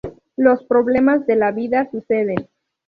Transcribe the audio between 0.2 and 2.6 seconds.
Los problemas de la vida suceden.